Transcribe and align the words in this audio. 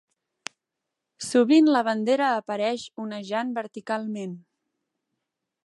Sovint 1.25 1.69
la 1.75 1.83
bandera 1.89 2.29
apareix 2.37 2.87
onejant 3.05 3.53
verticalment. 3.59 4.35